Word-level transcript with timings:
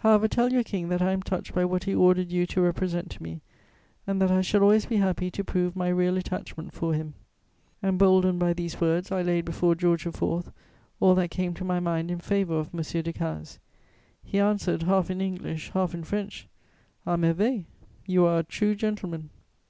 However, 0.00 0.28
tell 0.28 0.52
your 0.52 0.62
King 0.62 0.90
that 0.90 1.00
I 1.00 1.12
am 1.12 1.22
touched 1.22 1.54
by 1.54 1.64
what 1.64 1.84
he 1.84 1.94
ordered 1.94 2.30
you 2.30 2.44
to 2.48 2.60
represent 2.60 3.08
to 3.12 3.22
me, 3.22 3.40
and 4.06 4.20
that 4.20 4.30
I 4.30 4.42
shall 4.42 4.60
always 4.60 4.84
be 4.84 4.98
happy 4.98 5.30
to 5.30 5.42
prove 5.42 5.74
my 5.74 5.88
real 5.88 6.18
attachment 6.18 6.74
for 6.74 6.92
him." 6.92 7.14
Emboldened 7.82 8.38
by 8.38 8.52
these 8.52 8.78
words, 8.78 9.10
I 9.10 9.22
laid 9.22 9.46
before 9.46 9.74
George 9.74 10.06
IV. 10.06 10.22
all 10.22 11.14
that 11.14 11.30
came 11.30 11.54
to 11.54 11.64
my 11.64 11.80
mind 11.80 12.10
in 12.10 12.18
favour 12.18 12.58
of 12.58 12.74
M. 12.74 12.80
Decazes. 12.80 13.56
He 14.22 14.38
answered, 14.38 14.82
half 14.82 15.08
in 15.10 15.22
English, 15.22 15.70
half 15.70 15.94
in 15.94 16.04
French: 16.04 16.46
"À 17.06 17.18
merveille! 17.18 17.64
You 18.04 18.26
are 18.26 18.40
a 18.40 18.44
true 18.44 18.74
gentleman!" 18.74 19.30